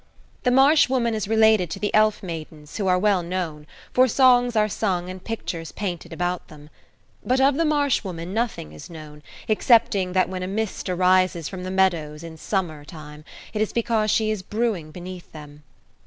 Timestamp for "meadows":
11.69-12.23